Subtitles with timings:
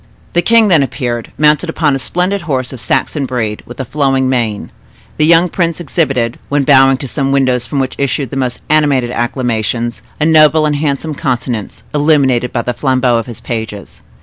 [0.33, 4.27] The king then appeared, mounted upon a splendid horse of Saxon breed, with a flowing
[4.27, 4.71] mane.
[5.17, 9.11] The young prince exhibited, when bowing to some windows from which issued the most animated
[9.11, 14.01] acclamations, a noble and handsome countenance, illuminated by the flambeaux of his pages.